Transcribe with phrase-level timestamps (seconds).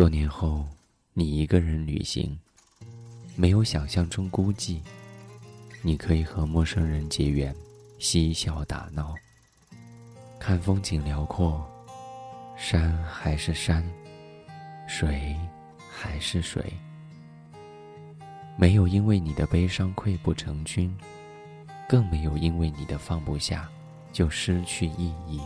[0.00, 0.64] 多年后，
[1.12, 2.34] 你一个人旅行，
[3.36, 4.80] 没有想象中孤寂。
[5.82, 7.54] 你可以和陌生人结缘，
[7.98, 9.14] 嬉笑打闹，
[10.38, 11.62] 看风景辽阔，
[12.56, 13.86] 山还是山，
[14.88, 15.36] 水
[15.90, 16.64] 还是水。
[18.56, 20.96] 没有因为你的悲伤溃不成军，
[21.86, 23.68] 更没有因为你的放不下
[24.14, 25.42] 就失去意义。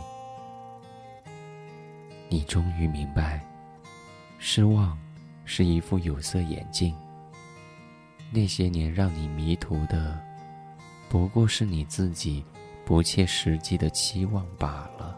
[2.29, 3.45] 你终于明白，
[4.47, 4.95] 失望
[5.43, 6.95] 是一副有色眼镜。
[8.31, 10.23] 那些年让你迷途的，
[11.09, 12.45] 不过是你自己
[12.85, 15.17] 不切实际的期望罢了。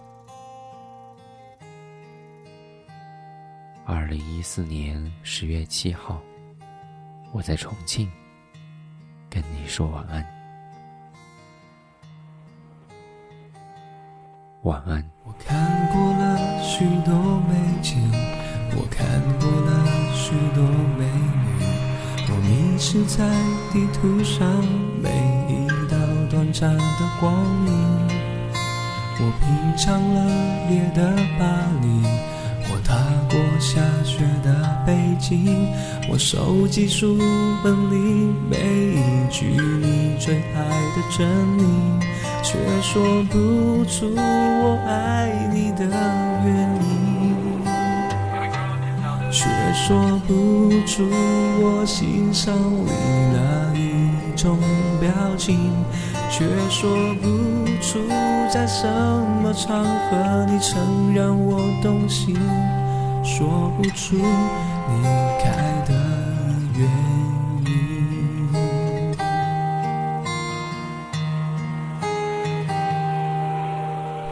[3.86, 6.24] 二零一四年十月七号。
[7.34, 8.10] 我在重庆，
[9.30, 10.26] 跟你说晚安。
[14.64, 15.04] 晚安。
[15.26, 18.02] 我看过了许多美景，
[18.72, 19.06] 我看
[22.78, 23.26] 迷失在
[23.74, 24.48] 地图上
[25.02, 25.10] 每
[25.50, 25.98] 一道
[26.30, 27.34] 短暂的光
[27.66, 27.74] 影。
[29.20, 30.16] 我品尝了
[30.70, 31.44] 夜的巴
[31.82, 31.88] 黎。
[32.70, 32.94] 我踏
[33.32, 34.54] 过下雪的
[34.86, 35.74] 北京，
[36.08, 37.18] 我收集书
[37.64, 39.46] 本里每一句
[39.82, 41.64] 你最爱的真理，
[42.44, 45.84] 却说不出我爱你的
[46.46, 46.87] 原因，
[49.38, 51.08] 却说不出
[51.62, 52.90] 我欣赏你
[53.32, 54.58] 哪一种
[55.00, 55.72] 表情，
[56.28, 56.90] 却说
[57.22, 57.28] 不
[57.80, 58.00] 出
[58.50, 62.36] 在什么场合你曾让我动心。
[63.24, 64.24] 说不出离
[65.44, 65.52] 开
[65.86, 65.94] 的
[66.74, 66.90] 原
[67.68, 67.70] 因。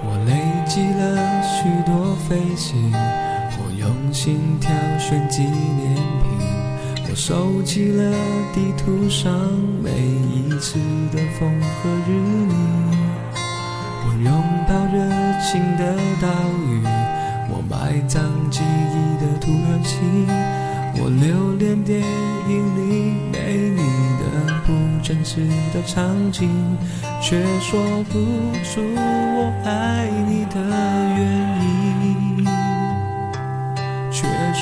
[0.02, 0.31] 我累
[0.66, 2.92] 积了许多飞行，
[4.16, 6.39] 心挑选纪念品，
[7.09, 8.13] 我收集了
[8.53, 9.30] 地图上
[9.83, 10.80] 每一次
[11.11, 12.15] 的风和日
[12.48, 12.55] 丽，
[14.05, 14.31] 我拥
[14.70, 15.03] 抱热
[15.43, 16.30] 情的岛
[16.71, 16.81] 屿。
[17.52, 19.99] 我埋葬记忆的土耳其，
[21.02, 23.82] 我留恋电影里没你
[24.17, 24.23] 的
[24.65, 24.71] 不
[25.03, 26.49] 真实的场景，
[27.21, 28.14] 却说不
[28.64, 30.55] 出我爱你的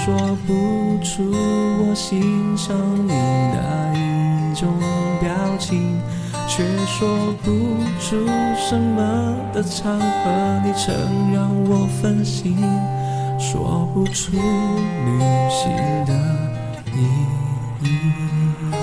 [0.04, 0.14] 说
[0.46, 2.76] 不出我欣赏
[3.08, 4.68] 你哪一种
[5.22, 5.98] 表情。
[6.46, 7.50] 却说不
[8.00, 8.28] 出
[8.58, 12.58] 什么的场合，你曾让我分心，
[13.40, 15.20] 说不出旅
[15.50, 15.72] 行
[16.06, 16.14] 的
[16.92, 17.00] 意
[17.82, 18.83] 义。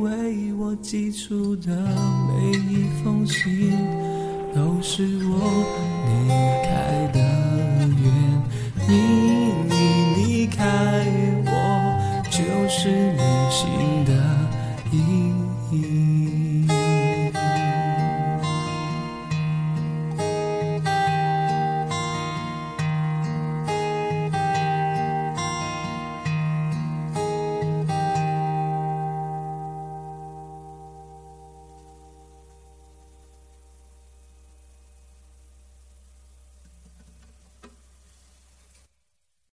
[0.00, 1.76] 为我寄出的
[2.28, 3.70] 每一封信，
[4.54, 5.32] 都是我
[6.06, 6.28] 离
[6.64, 7.20] 开的
[8.00, 8.04] 原
[8.88, 8.90] 因。
[9.68, 9.70] 你
[10.16, 10.58] 离开
[11.44, 11.48] 我，
[12.30, 13.60] 就是旅行
[14.06, 14.10] 的
[14.90, 15.19] 意义。